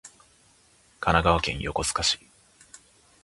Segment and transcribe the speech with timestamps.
[0.99, 2.19] 神奈川県横須賀市